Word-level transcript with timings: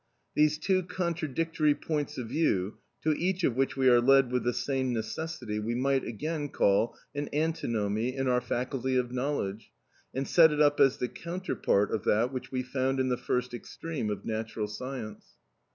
These 0.33 0.57
two 0.57 0.81
contradictory 0.81 1.75
points 1.75 2.17
of 2.17 2.29
view, 2.29 2.79
to 3.03 3.11
each 3.13 3.43
of 3.43 3.55
which 3.55 3.77
we 3.77 3.87
are 3.87 4.01
led 4.01 4.31
with 4.31 4.43
the 4.43 4.51
same 4.51 4.91
necessity, 4.91 5.59
we 5.59 5.75
might 5.75 6.03
again 6.03 6.49
call 6.49 6.97
an 7.13 7.29
antinomy 7.31 8.15
in 8.15 8.27
our 8.27 8.41
faculty 8.41 8.95
of 8.95 9.11
knowledge, 9.11 9.71
and 10.11 10.27
set 10.27 10.51
it 10.51 10.59
up 10.59 10.79
as 10.79 10.97
the 10.97 11.07
counterpart 11.07 11.91
of 11.91 12.03
that 12.05 12.33
which 12.33 12.51
we 12.51 12.63
found 12.63 12.99
in 12.99 13.09
the 13.09 13.15
first 13.15 13.53
extreme 13.53 14.09
of 14.09 14.25
natural 14.25 14.67
science. 14.67 15.35